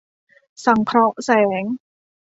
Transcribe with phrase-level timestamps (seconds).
[0.65, 1.31] สังเคราะห์แส
[1.61, 1.63] ง